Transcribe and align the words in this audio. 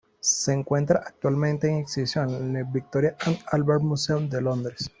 Se 0.19 0.51
encuentra 0.51 1.03
actualmente 1.05 1.67
en 1.69 1.75
exhibición 1.77 2.33
en 2.33 2.55
el 2.55 2.63
Victoria 2.65 3.15
and 3.23 3.37
Albert 3.51 3.83
Museum 3.83 4.27
de 4.29 4.41
Londres. 4.41 4.89